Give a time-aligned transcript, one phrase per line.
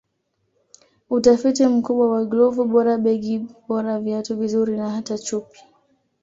[1.09, 5.59] Utafiti mkubwa wa glovu bora begi bora viatu vizuri na hata chupi